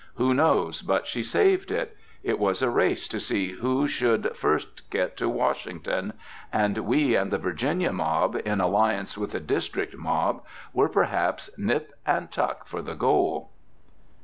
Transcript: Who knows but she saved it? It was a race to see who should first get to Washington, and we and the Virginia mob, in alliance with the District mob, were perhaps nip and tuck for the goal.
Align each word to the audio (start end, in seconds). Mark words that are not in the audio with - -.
Who 0.15 0.33
knows 0.33 0.81
but 0.81 1.05
she 1.05 1.21
saved 1.21 1.69
it? 1.69 1.95
It 2.23 2.39
was 2.39 2.63
a 2.63 2.71
race 2.71 3.07
to 3.07 3.19
see 3.19 3.51
who 3.51 3.87
should 3.87 4.35
first 4.35 4.89
get 4.89 5.15
to 5.17 5.29
Washington, 5.29 6.13
and 6.51 6.75
we 6.79 7.15
and 7.15 7.29
the 7.29 7.37
Virginia 7.37 7.93
mob, 7.93 8.35
in 8.43 8.59
alliance 8.59 9.15
with 9.15 9.29
the 9.33 9.39
District 9.39 9.95
mob, 9.95 10.43
were 10.73 10.89
perhaps 10.89 11.51
nip 11.55 11.93
and 12.03 12.31
tuck 12.31 12.65
for 12.65 12.81
the 12.81 12.95
goal. 12.95 13.51